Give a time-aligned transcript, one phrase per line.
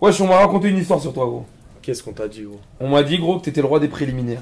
[0.00, 1.44] Wesh, on m'a raconté une histoire sur toi, gros.
[1.82, 2.58] Qu'est-ce qu'on t'a dit, gros?
[2.80, 4.40] On m'a dit, gros, que t'étais le roi des préliminaires.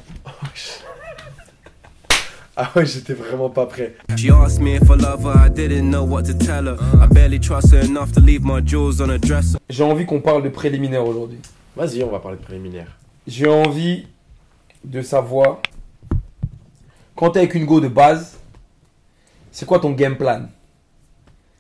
[2.57, 3.97] Ah ouais, j'étais vraiment pas prêt.
[4.17, 6.77] She asked me if I love her, I didn't know what to tell her.
[7.03, 9.59] I barely trust her enough to leave my jewels on a dresser.
[9.69, 11.39] J'ai envie qu'on parle de préliminaires aujourd'hui.
[11.75, 12.97] Vas-y, on va parler de préliminaire.
[13.27, 14.07] J'ai envie
[14.85, 15.59] de savoir,
[17.17, 18.39] quand t'es avec une go de base,
[19.51, 20.43] c'est quoi ton game plan?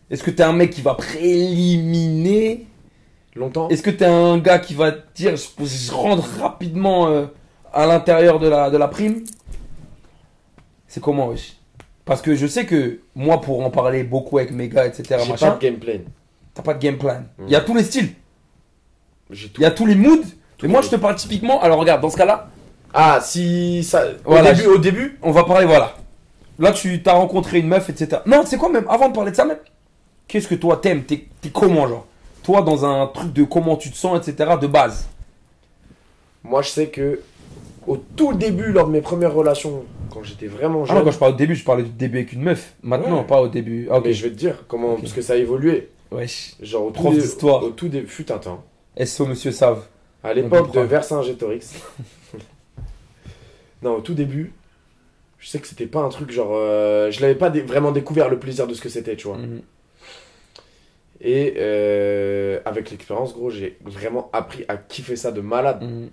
[0.08, 2.66] Est-ce que t'es un mec qui va préliminer
[3.38, 7.26] Longtemps Est-ce que t'es un gars qui va te dire je, je rentre rapidement euh,
[7.72, 9.22] à l'intérieur de la, de la prime?
[10.86, 11.56] C'est comment, wesh?
[12.04, 15.30] Parce que je sais que moi, pour en parler beaucoup avec mes gars, etc., J'ai
[15.30, 16.04] machin, pas de gameplay.
[16.54, 17.22] t'as pas de game plan.
[17.38, 17.48] Il Mm.
[17.50, 18.10] y a tous les styles,
[19.30, 19.60] J'ai tout.
[19.60, 20.22] il y a tous les moods.
[20.56, 21.60] Tous Mais moi, je te parle typiquement.
[21.62, 22.48] Alors, regarde, dans ce cas-là,
[22.94, 24.02] Ah, si ça.
[24.24, 25.94] Voilà, au, début, je- au début on va parler, voilà.
[26.58, 28.22] Là, tu t'as rencontré une meuf, etc.
[28.26, 29.58] Non, c'est quoi même Avant de parler de ça même,
[30.26, 31.04] qu'est-ce que toi t'aimes?
[31.04, 32.06] T'es t'es comment, genre?
[32.48, 35.06] Toi, dans un truc de comment tu te sens, etc., de base.
[36.42, 37.20] Moi, je sais que
[37.86, 41.10] au tout début, lors de mes premières relations, quand j'étais vraiment Ah jeune, non, quand
[41.10, 42.72] je parle au début, je parlais du début avec une meuf.
[42.82, 43.26] Maintenant, Ouais.
[43.26, 43.86] pas au début.
[43.90, 45.90] Ah, mais je vais te dire comment, parce que ça a évolué.
[46.10, 46.54] Wesh.
[46.62, 47.62] Genre au tout, Prof dé- d'histoire.
[47.64, 48.64] au tout début, fut un temps.
[49.04, 49.82] SO, monsieur Save.
[50.24, 50.80] À l'époque de.
[50.80, 51.74] Vercingétorix.
[53.82, 54.54] non, au tout début,
[55.38, 56.52] je sais que c'était pas un truc genre.
[56.54, 59.36] euh, je l'avais pas vraiment découvert le plaisir de ce que c'était, tu vois.
[59.36, 59.60] Mhm.
[61.20, 65.82] Et euh, avec l'expérience, gros, j'ai vraiment appris à kiffer ça de malade.
[65.82, 66.10] Mhm.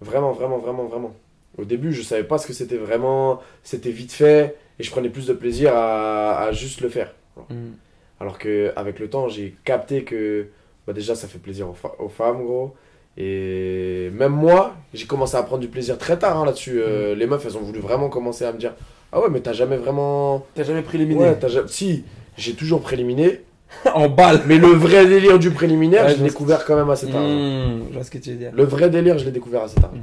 [0.00, 1.14] Vraiment, vraiment, vraiment, vraiment.
[1.58, 3.40] Au début, je savais pas ce que c'était vraiment.
[3.62, 7.14] C'était vite fait et je prenais plus de plaisir à, à juste le faire.
[7.50, 7.74] Mhm.
[8.18, 10.48] Alors que avec le temps, j'ai capté que
[10.86, 12.74] bah déjà ça fait plaisir aux, femmes, gros.
[13.16, 16.80] Et même moi, j'ai commencé à prendre du plaisir très tard hein, là-dessus.
[16.80, 18.74] Euh, les meufs, elles ont voulu vraiment commencer à me dire
[19.12, 20.46] Ah ouais, mais t'as jamais vraiment.
[20.54, 22.04] T'as jamais préliminaire Ouais, ja- Si,
[22.36, 23.40] j'ai toujours prééliminé,
[23.94, 24.42] En balle.
[24.46, 27.22] mais le vrai délire du préliminaire, Ouais, je l'ai découvert quand même assez tard.
[27.22, 27.84] Mhm.
[27.90, 28.50] Je vois ce que tu veux dire.
[28.54, 29.92] Le vrai délire, je l'ai découvert assez tard.
[29.92, 30.02] Mhm.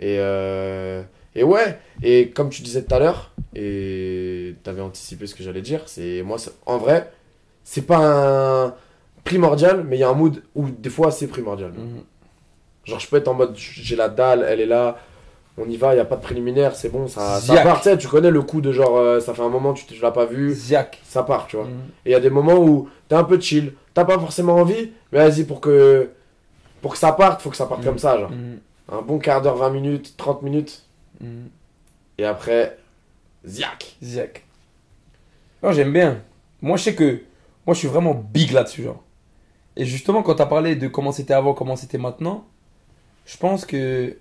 [0.00, 1.02] Et, euh,
[1.34, 5.62] et ouais, et comme tu disais tout à l'heure, et t'avais anticipé ce que j'allais
[5.62, 6.36] dire, c'est moi,
[6.66, 7.10] en vrai,
[7.64, 7.98] c'est pas
[8.68, 8.74] un
[9.24, 11.72] primordial, mais il y a un mood où des fois c'est primordial.
[11.72, 12.02] Mhm.
[12.84, 14.98] Genre, je peux être en mode, j'ai la dalle, elle est là,
[15.58, 17.78] on y va, il y a pas de préliminaire, c'est bon, ça, ça part.
[17.78, 20.00] Tu sais, tu connais le coup de genre, euh, ça fait un moment, tu tu
[20.00, 21.00] l'as pas vu, Ziac.
[21.04, 21.66] ça part, tu vois.
[21.66, 21.72] Mhm.
[22.04, 24.92] Et il y a des moments où t'es un peu chill, t'as pas forcément envie,
[25.12, 26.10] mais vas-y, pour que,
[26.80, 27.86] pour que ça parte, faut que ça parte Mhm.
[27.86, 28.30] comme ça, genre.
[28.30, 28.58] Mhm.
[28.90, 30.84] Un bon quart d'heure, 20 minutes, 30 minutes.
[31.20, 31.48] Mhm.
[32.18, 32.78] Et après,
[33.46, 33.96] ziac.
[34.02, 34.44] Ziac.
[35.62, 36.22] Non, j'aime bien.
[36.62, 37.20] Moi, je sais que.
[37.66, 39.02] Moi, je suis vraiment big là-dessus, genre.
[39.76, 42.44] Et justement, quand t'as parlé de comment c'était avant, comment c'était maintenant,
[43.26, 44.16] je pense que.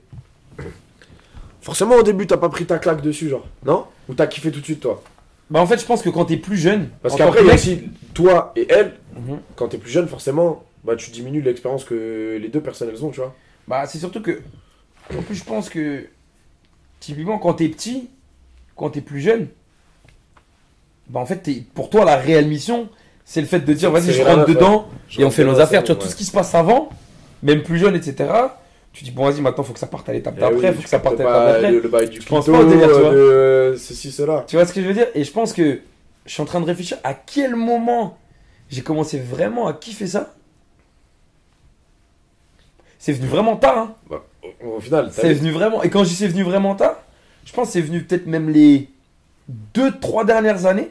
[1.61, 3.45] Forcément, au début, t'as pas pris ta claque dessus, genre.
[3.65, 3.85] Non?
[4.09, 5.03] Ou t'as kiffé tout de suite, toi?
[5.49, 6.89] Bah, en fait, je pense que quand t'es plus jeune.
[7.01, 8.93] Parce qu'après, il y a aussi toi et elle.
[9.15, 9.39] Mhm.
[9.55, 13.11] Quand t'es plus jeune, forcément, bah, tu diminues l'expérience que les deux personnes elles ont,
[13.11, 13.35] tu vois.
[13.67, 14.41] Bah, c'est surtout que.
[15.17, 16.07] En plus, je pense que.
[16.99, 18.09] Typiquement, quand t'es petit,
[18.75, 19.47] quand t'es plus jeune,
[21.09, 22.89] bah, en fait, pour toi, la réelle mission,
[23.23, 25.83] c'est le fait de dire, vas-y, je rentre dedans et on fait nos affaires.
[25.83, 26.89] Tu vois, tout ce qui se passe avant,
[27.43, 28.29] même plus jeune, etc.
[28.97, 30.81] Tu dis, bon, vas-y, maintenant, faut que ça parte à l'étape Eh d'après, oui, faut
[30.81, 31.71] que ça parte à l'étape d'après.
[31.71, 33.11] le, le bail du Je pense pas au délire, tu vois.
[33.11, 34.43] de ceci, cela.
[34.47, 35.05] Tu vois ce que je veux dire?
[35.13, 35.81] Et je pense que
[36.25, 38.17] je suis en train de réfléchir à quel moment
[38.71, 40.33] j'ai commencé vraiment à kiffer ça.
[42.97, 43.95] C'est venu vraiment tard, hein.
[44.09, 44.23] Bah,
[44.63, 45.83] au, au final, C'est venu vraiment.
[45.83, 46.95] Et quand je dis c'est venu vraiment tard,
[47.45, 48.89] je pense que c'est venu peut-être même les
[49.47, 50.89] deux, trois dernières années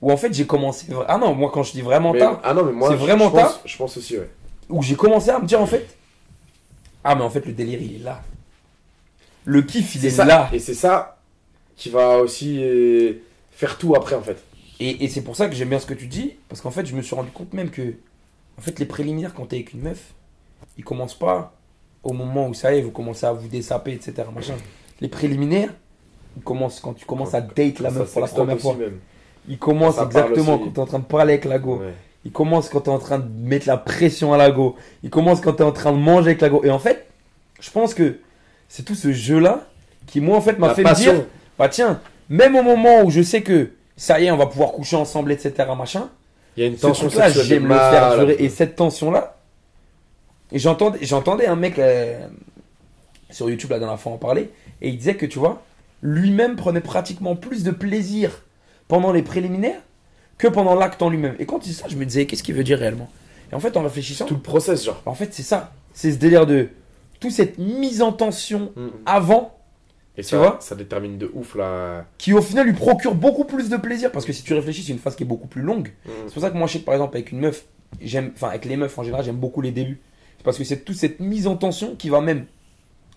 [0.00, 0.86] où en fait j'ai commencé.
[1.06, 2.54] Ah non, moi quand je dis vraiment Mais- tard, Ah
[2.88, 4.30] c'est vraiment je pense- tard Je pense aussi, ouais.
[4.70, 5.86] où j'ai commencé à me dire en fait.
[7.08, 8.22] Ah, mais en fait le délire il est là.
[9.44, 10.24] Le kiff il est ça.
[10.24, 10.50] là.
[10.52, 11.18] Et c'est ça
[11.76, 13.12] qui va aussi euh,
[13.52, 14.42] faire tout après, en fait.
[14.80, 16.84] Et, et c'est pour ça que j'aime bien ce que tu dis, parce qu'en fait,
[16.86, 17.94] je me suis rendu compte même que,
[18.58, 20.14] en fait, les préliminaires, quand t'es avec une meuf,
[20.78, 21.54] ils commencent pas
[22.02, 24.14] au moment où ça y est, vous commencez à vous dessaper, etc.
[24.34, 24.54] Machin.
[25.00, 25.72] Les préliminaires,
[26.36, 28.74] ils commencent quand tu commences à date la meuf pour la première fois.
[28.74, 28.98] même.
[29.48, 31.76] Ils commencent Ça exactement quand t'es en train de parler avec la go.
[31.78, 31.92] Ouais.
[32.26, 34.74] Ils commencent quand t'es en train de mettre la pression à la go.
[35.04, 36.60] Ils commencent quand t'es en train de manger avec la go.
[36.64, 37.06] Et en fait,
[37.60, 38.18] je pense que
[38.68, 39.68] c'est tout ce jeu-là
[40.08, 41.24] qui, moi, en fait, m'a fait me dire,
[41.56, 44.72] bah tiens, même au moment où je sais que ça y est, on va pouvoir
[44.72, 45.54] coucher ensemble, etc.
[45.78, 46.10] Machin.
[46.56, 47.12] Il y a une tension de
[47.44, 48.36] j'aime le faire durer.
[48.40, 49.36] Et cette tension-là,
[50.52, 52.26] j'entendais, j'entendais un mec euh,
[53.30, 54.50] sur YouTube la dernière fois en parler,
[54.82, 55.62] et il disait que, tu vois,
[56.02, 58.42] lui-même prenait pratiquement plus de plaisir
[58.88, 59.80] pendant les préliminaires
[60.38, 61.34] que pendant l'acte en lui-même.
[61.38, 63.08] Et quand il dit ça, je me disais, qu'est-ce qu'il veut dire réellement?
[63.50, 65.00] Et en fait, en réfléchissant, Tout le process, genre.
[65.06, 65.72] en fait, c'est ça.
[65.92, 66.68] C'est ce délire de
[67.20, 68.72] toute cette mise en tension
[69.06, 69.58] avant
[70.18, 72.04] Et Tu ça, vois ça détermine de ouf là.
[72.18, 74.92] qui au final lui procure beaucoup plus de plaisir parce que si tu réfléchis c'est
[74.92, 75.92] une phase qui est beaucoup plus longue
[76.26, 77.64] c'est pour ça que moi je sais que par exemple avec une meuf
[78.02, 79.98] j'aime, enfin avec les meufs en général, j'aime beaucoup les débuts.
[80.36, 82.44] C'est parce que c'est toute cette mise en tension qui va même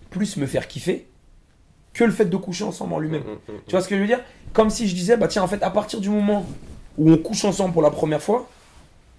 [0.08, 1.06] plus me faire kiffer
[1.92, 3.22] que le fait de coucher ensemble en lui-même.
[3.22, 3.60] Mm, mm, mm.
[3.66, 4.20] Tu vois ce que je veux dire?
[4.54, 6.46] Comme si je disais, bah tiens, en fait, à partir du moment
[6.98, 8.48] où on couche ensemble pour la première fois,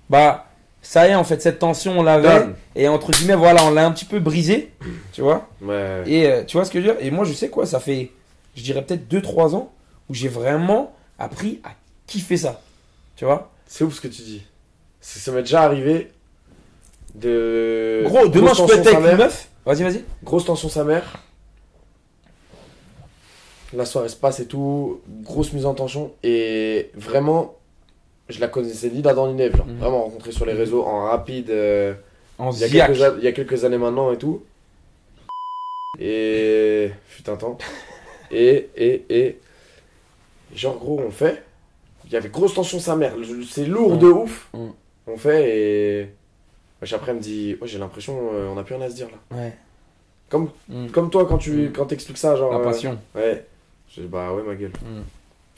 [0.09, 0.45] bah
[0.81, 2.47] ça y est, en fait, cette tension, on l'avait.
[2.75, 4.71] Et entre guillemets, voilà, on l'a un petit peu brisé.
[5.13, 6.03] Tu vois Ouais.
[6.07, 7.06] Et euh, tu vois ce que je veux dire?
[7.06, 8.12] Et moi, je sais quoi, ça fait,
[8.56, 9.71] je dirais peut-être 2-3 ans
[10.09, 11.69] où j'ai vraiment appris à
[12.07, 12.62] kiffer ça.
[13.15, 14.44] Tu vois C'est ouf ce que tu dis.
[15.01, 16.12] Ça m'est déjà arrivé
[17.15, 18.03] de.
[18.06, 19.50] Gros, demain, grosse je peux tension être avec une meuf.
[19.65, 20.03] Vas-y, vas-y.
[20.24, 21.19] Grosse tension sa mère.
[23.74, 25.01] La soirée se passe et tout.
[25.21, 26.12] Grosse mise en tension.
[26.24, 27.56] Et vraiment,
[28.31, 29.56] je la connaissais ni d'Adam ni d'Ève.
[29.56, 29.78] Genre, Mhm.
[29.78, 31.50] vraiment rencontré sur les réseaux en rapide.
[31.50, 31.94] euh,
[32.38, 34.44] En il, y a quelques, il y a quelques années maintenant et tout.
[36.00, 36.92] Et.
[37.07, 37.57] Fut un temps.
[38.31, 39.39] Et, et, et.
[40.56, 41.44] Genre, gros, on fait.
[42.06, 43.13] Il y avait grosse tension sa mère.
[43.50, 44.00] C'est lourd Mhm.
[44.00, 44.50] de ouf.
[44.54, 44.72] Mhm.
[45.07, 46.10] On fait et.
[46.81, 48.95] Wesh, après, elle me dit Ouais, j'ai l'impression, euh, on a plus rien à se
[48.95, 49.38] dire là.
[49.38, 49.54] Ouais.
[50.30, 50.88] Comme, Mm.
[50.88, 51.72] comme toi quand tu Mhm.
[51.74, 52.51] quand t'expliques ça, genre.
[52.54, 52.98] La euh, passion.
[53.16, 53.45] ouais.
[53.94, 54.72] Je dis, bah ouais, ma gueule.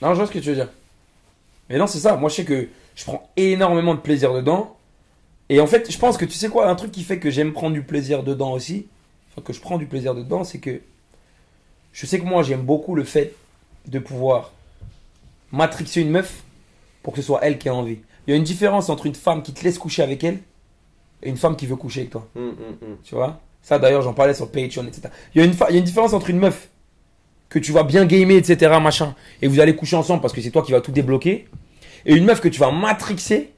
[0.02, 0.68] Non, je vois ce que tu veux dire.
[1.70, 2.16] Mais non, c'est ça.
[2.16, 4.76] Moi, je sais que je prends énormément de plaisir dedans.
[5.48, 7.52] Et en fait, je pense que tu sais quoi, un truc qui fait que j'aime
[7.52, 8.86] prendre du plaisir dedans aussi,
[9.32, 10.80] enfin que je prends du plaisir dedans, c'est que
[11.92, 13.34] je sais que moi, j'aime beaucoup le fait
[13.86, 14.52] de pouvoir
[15.52, 16.42] matrixer une meuf
[17.02, 17.98] pour que ce soit elle qui a envie.
[18.26, 20.38] Il y a une différence entre une femme qui te laisse coucher avec elle
[21.22, 22.26] et une femme qui veut coucher avec toi.
[22.36, 22.96] Hum, hum, hum.
[23.04, 23.38] Tu vois?
[23.62, 25.02] Ça, d'ailleurs, j'en parlais sur Patreon, etc.
[25.34, 26.68] Il y, a une fa- il y a une différence entre une meuf
[27.54, 30.50] que tu vas bien gamer, etc., machin, et vous allez coucher ensemble parce que c'est
[30.50, 31.46] toi qui vas tout débloquer,
[32.04, 33.50] et une meuf que tu vas matrixer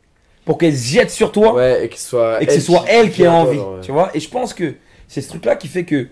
[0.45, 2.43] pour qu'elle se jette sur toi Ouais, et que ce soit.
[2.43, 3.59] et que ce soit elle qui a envie.
[3.83, 4.75] Tu vois Et je pense que
[5.09, 6.09] c'est ce truc-là qui fait que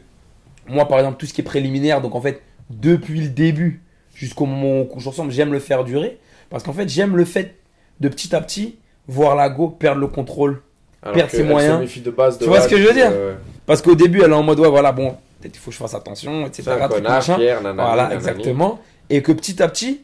[0.66, 2.40] moi, par exemple, tout ce qui est préliminaire, donc en fait,
[2.70, 3.82] depuis le début
[4.14, 7.24] jusqu'au moment où on couche ensemble, j'aime le faire durer parce qu'en fait, j'aime le
[7.26, 7.54] fait
[8.00, 10.62] de petit à petit voir la go perdre le contrôle.
[11.02, 11.80] perdre ses moyens.
[12.02, 13.10] de base de Tu vois ce que je veux dire?
[13.12, 13.34] euh,
[13.66, 15.78] Parce qu'au début, elle est en mode, ouais, voilà, bon, peut-être il faut que je
[15.78, 16.62] fasse attention, etc.
[16.64, 17.36] C'est un truc, connard, machin.
[17.36, 18.14] Pierre, nanani, Voilà, nanani.
[18.16, 18.80] exactement.
[19.10, 20.00] Et que petit à petit,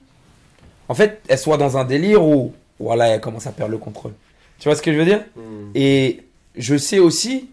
[0.88, 4.12] en fait, elle soit dans un délire où, voilà, elle commence à perdre le contrôle.
[4.58, 5.24] Tu vois ce que je veux dire?
[5.36, 5.70] Hum.
[5.74, 6.22] Et
[6.56, 7.48] je sais aussi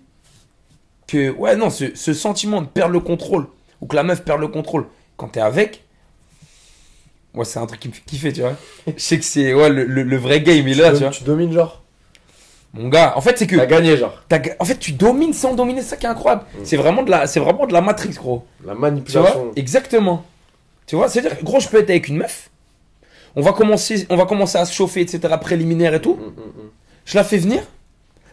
[1.08, 3.48] que, ouais, non, ce, ce sentiment de perdre le contrôle,
[3.80, 4.86] ou que la meuf perd le contrôle
[5.16, 5.84] quand t'es avec,
[7.34, 8.56] ouais, c'est un truc qui me fait kiffer, tu vois.
[8.88, 11.04] je sais que c'est, ouais, le, le- le vrai game, il est là, tu tu,
[11.04, 11.12] vois.
[11.12, 11.84] tu domines, genre?
[12.74, 13.56] Mon gars, en fait, c'est que.
[13.56, 14.24] T'as gagné, genre.
[14.60, 16.44] En fait, tu domines sans dominer, c'est ça qui est incroyable.
[16.54, 16.60] Mm.
[16.64, 18.46] C'est vraiment de la, vraiment de la matrix, gros.
[18.64, 19.52] La Tu vois manipulation.
[19.56, 20.26] Exactement.
[20.86, 22.50] Tu vois, c'est-à-dire, gros, je peux être avec une meuf.
[23.36, 25.34] On va commencer, on va commencer à se chauffer, etc.
[25.40, 26.14] Préliminaire et tout.
[26.14, 26.70] Hum, hum,
[27.06, 27.62] Je la fais venir.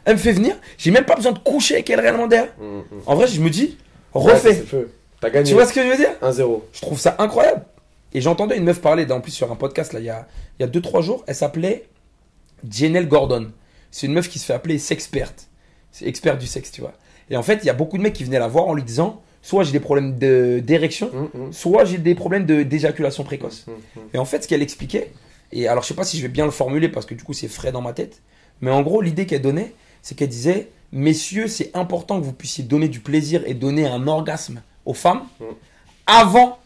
[0.05, 0.57] Elle me fait venir.
[0.77, 2.53] J'ai même pas besoin de coucher avec elle réellement derrière.
[3.07, 3.79] En vrai, je me dis,
[4.13, 4.65] refais.
[5.21, 5.49] T'as gagné.
[5.49, 6.61] tu vois ce que je veux dire 1-0.
[6.73, 7.65] Je trouve ça incroyable.
[8.13, 10.27] Et j'entendais une meuf parler, en plus sur un podcast là, il y a,
[10.59, 11.25] il y a 2-3 jours.
[11.27, 11.87] Elle s'appelait
[12.69, 13.51] Janelle Gordon.
[13.97, 15.47] C'est une meuf qui se fait appeler sexperte.
[15.93, 16.95] C'est experte du sexe, tu vois.
[17.31, 18.83] Et en fait, il y a beaucoup de mecs qui venaient la voir en lui
[18.83, 23.23] disant soit j'ai des problèmes de- d'érection, Hum, hum, soit j'ai des problèmes de- d'éjaculation
[23.23, 23.67] précoce.
[23.69, 24.03] hum.
[24.13, 25.13] Et en fait, ce qu'elle expliquait,
[25.53, 27.35] et alors je sais pas si je vais bien le formuler parce que du coup
[27.35, 28.21] c'est frais dans ma tête,
[28.61, 32.65] mais en gros, l'idée qu'elle donnait, c'est qu'elle disait Messieurs, c'est important que vous puissiez
[32.65, 35.45] donner du plaisir et donner un orgasme aux femmes Mm.
[36.07, 36.59] avant,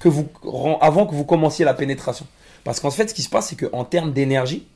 [0.00, 0.26] que vous,
[0.80, 2.26] avant que vous commenciez la pénétration.
[2.62, 4.66] Parce qu'en fait, ce qui se passe, c'est qu'en termes d'énergie,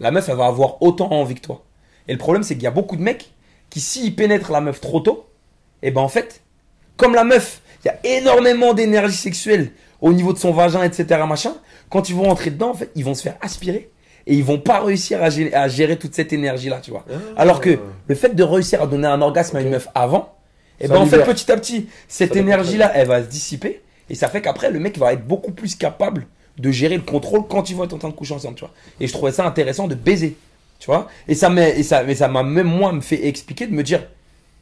[0.00, 1.64] la meuf, elle va avoir autant envie que toi.
[2.08, 3.32] Et le problème, c'est qu'il y a beaucoup de mecs
[3.70, 5.26] qui, s'ils pénètrent la meuf trop tôt,
[5.82, 6.42] et ben en fait,
[6.96, 11.20] comme la meuf, il y a énormément d'énergie sexuelle au niveau de son vagin, etc.
[11.26, 11.54] Machin,
[11.90, 13.90] quand ils vont rentrer dedans, en fait, ils vont se faire aspirer
[14.26, 17.04] et ils vont pas réussir à gérer, à gérer toute cette énergie-là, tu vois.
[17.10, 17.14] Ah.
[17.36, 20.34] Alors que le fait de réussir à donner un orgasme à une meuf avant,
[20.80, 23.28] et Ça ben en fait, petit à petit, cette Ça dépend énergie-là, elle va se
[23.28, 26.26] dissiper et ça fait qu'après, le mec va être beaucoup plus capable
[26.58, 28.72] de gérer le contrôle quand ils vont être en train de coucher ensemble, tu vois.
[29.00, 30.36] Et je trouvais ça intéressant de baiser,
[30.78, 31.08] tu vois.
[31.28, 33.82] Et ça m'a, et ça, mais ça m'a même moi me fait expliquer de me
[33.82, 34.06] dire,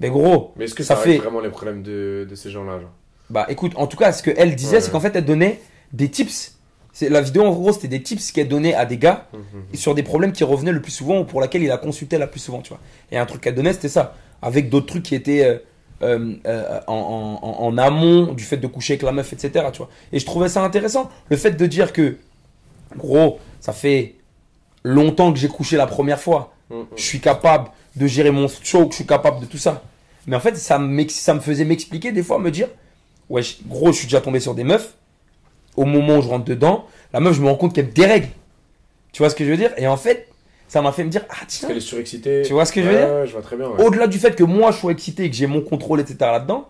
[0.01, 2.81] mais gros, Mais est-ce que ça ça, fait- vraiment les problèmes de, de ces gens-là,
[2.81, 2.91] genre?
[3.31, 4.81] Bah écoute, en tout cas, ce qu'elle disait, Ouais.
[4.81, 5.61] c'est qu'en fait, elle donnait
[5.93, 6.57] des tips.
[6.95, 9.63] C'est, la vidéo, en gros, c'était des tips qu'elle donnait à des gars Hum, hum.
[9.75, 12.27] sur des problèmes qui revenaient le plus souvent ou pour lesquels il a consulté la
[12.27, 12.81] plus souvent, tu vois.
[13.11, 14.15] Et un truc qu'elle donnait, c'était ça.
[14.43, 15.59] Avec d'autres trucs qui étaient euh,
[16.03, 16.95] euh, euh, en,
[17.43, 19.67] en- en- en amont du fait de coucher avec la meuf, etc.
[19.73, 19.89] Tu vois.
[20.13, 21.11] Et je trouvais ça intéressant.
[21.31, 22.17] Le fait de dire que,
[22.97, 24.15] gros, ça fait
[24.85, 26.55] longtemps que j'ai couché la première fois.
[26.71, 26.87] Hum, hum.
[26.97, 29.83] Je suis capable de gérer mon choke, je suis capable de tout ça.
[30.27, 30.79] Mais en fait, ça,
[31.09, 32.69] ça me faisait m'expliquer des fois, me dire,
[33.29, 34.95] ouais, gros, je suis déjà tombé sur des meufs.
[35.77, 38.29] Au moment où je rentre dedans, la meuf, je me rends compte qu'elle me dérègle.
[39.13, 39.73] Tu vois ce que je veux dire?
[39.77, 40.29] Et en fait,
[40.73, 42.41] ça m'a fait me dire, ah Parce tiens, qu'elle est surexcitée.
[42.47, 43.67] Tu vois ce que je veux dire Ouais, je vois très bien.
[43.67, 43.85] ouais.
[43.85, 46.17] au-delà du fait que moi je sois excité et que j'ai mon contrôle, etc.
[46.21, 46.67] là-dedans,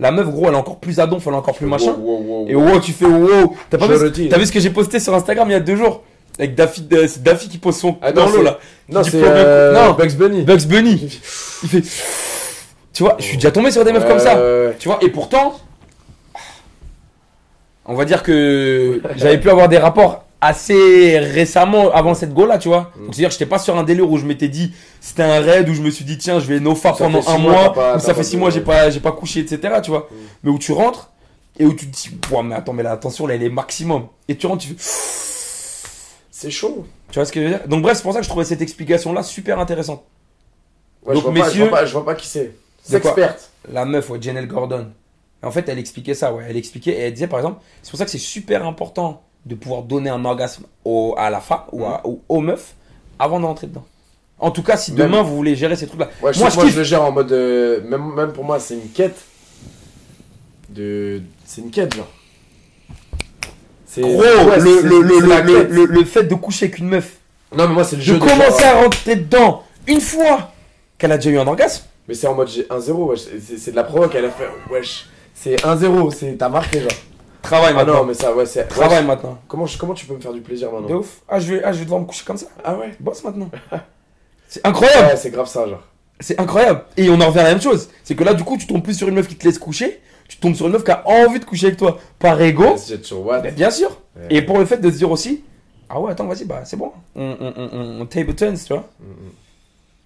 [0.00, 1.92] la meuf, gros, elle est encore plus à donf, elle est encore plus machin.
[1.92, 2.80] Wow, wow, wow, Et wow.
[2.80, 3.54] tu fais wow.
[3.70, 4.28] T'as pas vu, dis.
[4.28, 6.02] vu ce que j'ai posté sur Instagram il y a deux jours
[6.36, 8.58] Avec Daffy, euh, c'est Daffy qui pose son Ah, dans l'eau là.
[8.88, 9.72] Non, c'est euh.
[9.72, 9.92] Non.
[9.92, 10.42] Bugs Bunny.
[10.42, 11.20] Bugs Bunny.
[11.62, 11.82] Il fait.
[12.92, 14.36] Tu vois, je suis déjà tombé sur des meufs comme ça.
[14.80, 15.60] Tu vois, et pourtant,
[17.86, 22.58] on va dire que j'avais pu avoir des rapports assez récemment avant cette go là,
[22.58, 22.92] tu vois.
[22.96, 23.04] Mm.
[23.06, 25.80] C'est-à-dire, j'étais pas sur un délire où je m'étais dit, c'était un raid où je
[25.82, 28.22] me suis dit, tiens, je vais no Ça pendant un mois, pas- t'as ça fait
[28.24, 30.08] six mois, j'ai pas, j'ai pas couché, etc., tu vois.
[30.10, 30.14] Mm.
[30.44, 31.10] Mais où tu rentres
[31.58, 34.06] et où tu te dis, Ouah, mais attends, mais la tension là, elle est maximum.
[34.28, 34.74] Et tu rentres, tu fais,
[36.30, 36.86] C'est chaud.
[37.10, 37.66] tu vois ce que je veux dire?
[37.68, 40.02] Donc, bref, c'est pour ça que je trouvais cette explication là super intéressante.
[41.06, 42.54] Ouais, Donc, je, vois pas, je, messieurs- vois pas, je vois pas qui c'est.
[42.90, 43.12] De quoi?
[43.14, 43.50] S'experte.
[43.72, 44.88] La meuf, ouais, Janelle Gordon.
[45.42, 46.44] En fait, elle expliquait ça, ouais.
[46.48, 49.54] Elle expliquait et elle disait, par exemple, c'est pour ça que c'est super important de
[49.54, 52.74] pouvoir donner un orgasme au, à la femme ou, à- ou aux meufs
[53.18, 53.84] avant d'entrer dedans.
[54.38, 56.06] En tout cas, si Même- demain vous voulez gérer ces trucs-là.
[56.22, 56.72] Ouais, Moi, je moi, kiffe.
[56.74, 57.30] je le gère en mode.
[57.32, 59.16] euh, même, même pour moi, c'est une quête.
[60.70, 61.22] De.
[61.44, 62.08] C'est une quête, genre.
[63.86, 64.00] C'est.
[64.00, 65.70] Gros, ouais, le, le, le, c'est la le, quête.
[65.70, 67.18] le- le fait de coucher avec une meuf,
[67.56, 68.18] Non, mais moi, c'est le de jeu.
[68.18, 70.50] commencer genre, à rentrer dedans une fois
[70.98, 73.20] qu'elle a déjà eu un orgasme, Mais c'est en mode j'ai 1-0, wesh.
[73.58, 74.48] C'est de la provoque, elle a fait.
[74.70, 75.06] Wesh.
[75.34, 76.90] C'est 1-0, c'est- t'as marqué, genre.
[77.44, 77.94] Travaille Ah maintenant.
[78.00, 78.66] non, mais ça, ouais, c'est.
[78.68, 79.38] Travaille maintenant.
[79.48, 81.20] Comment, je- comment tu peux me faire du plaisir De maintenant ouf.
[81.28, 82.46] Ah je, vais, ah, je vais devoir me coucher comme ça.
[82.64, 83.50] Ah ouais Bosse maintenant.
[84.48, 85.08] C'est incroyable.
[85.08, 85.82] Ouais, c'est grave ça, genre.
[86.20, 86.84] C'est incroyable.
[86.96, 87.88] Et on en revient à la même chose.
[88.04, 90.00] C'est que là, du coup, tu tombes plus sur une meuf qui te laisse coucher.
[90.28, 91.98] Tu tombes sur une meuf qui a envie de coucher avec toi.
[92.20, 92.76] Par ego.
[93.24, 93.40] What?
[93.42, 93.98] Mais bien sûr.
[94.16, 94.26] Ouais.
[94.30, 95.42] Et pour le fait de se dire aussi,
[95.88, 96.92] ah ouais, attends, vas-y, bah c'est bon.
[97.16, 98.84] On, on, on, on- on table turns, tu vois.
[99.00, 99.30] Mm, mm.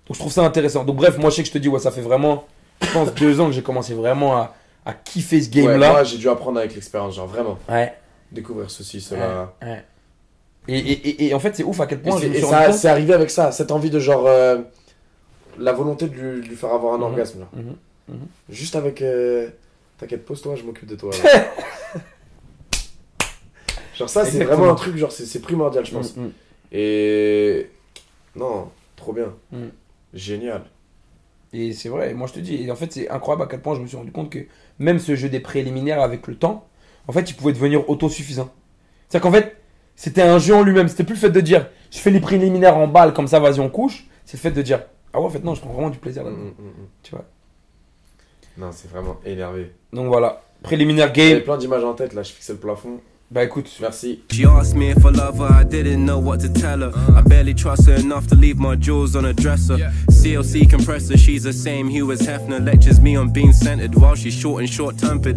[0.07, 0.83] Donc je trouve ça intéressant.
[0.85, 2.45] Donc bref, moi je sais que je te dis, ouais, ça fait vraiment,
[2.80, 4.54] je pense, deux ans que j'ai commencé vraiment à,
[4.88, 5.90] à kiffer ce Ouais, game-là.
[5.92, 7.59] moi, j'ai dû apprendre avec l'expérience, genre vraiment.
[7.68, 7.95] Ouais,
[8.33, 9.54] Découvrir ceci, cela.
[9.62, 9.85] ouais.
[10.66, 13.14] Et, et, et, et en fait, c'est ouf à quel point et ça, c'est arrivé
[13.14, 14.26] avec ça, cette envie de genre.
[14.26, 14.59] euh,
[15.59, 17.02] la volonté de lui, de lui faire avoir un Mhm.
[17.04, 17.49] orgasme, là.
[18.09, 18.18] Mhm.
[18.49, 19.02] Juste avec.
[19.02, 19.49] euh,
[19.99, 21.11] T'inquiète, pose-toi, je m'occupe de toi.
[23.99, 26.14] genre, ça, c'est vraiment un truc, genre, c'est primordial, je pense.
[26.73, 27.71] Et.
[28.37, 29.33] Non, trop bien.
[29.52, 29.71] Mhm.
[30.14, 30.62] Génial.
[31.52, 33.75] Et c'est vrai, moi je te dis, et en fait c'est incroyable à quel point
[33.75, 34.40] je me suis rendu compte que
[34.78, 36.67] même ce jeu des préliminaires avec le temps,
[37.07, 38.50] en fait il pouvait devenir autosuffisant.
[39.09, 39.57] C'est-à-dire qu'en fait
[39.97, 42.76] c'était un jeu en lui-même, c'était plus le fait de dire je fais les préliminaires
[42.76, 45.31] en balle comme ça vas-y on couche, c'est le fait de dire ah ouais en
[45.31, 46.43] fait non je prends vraiment du plaisir là-dedans.
[46.43, 46.88] mm, mm, mm.
[47.02, 47.25] Tu vois.
[48.59, 49.73] Non, c'est vraiment énervé.
[49.93, 53.00] Donc voilà, préliminaire J'avais game, plein d'images en tête, là, je fixais le plafond.
[53.30, 54.23] Bah écoute, Merci.
[54.30, 56.92] She asked me if I love her, I didn't know what to tell her.
[57.14, 59.76] I barely trust her enough to leave my jewels on a dresser.
[60.11, 62.64] CLC compressor, she's the same hue as Hefner.
[62.64, 65.37] Lectures me on being centered while she's short and short tempered.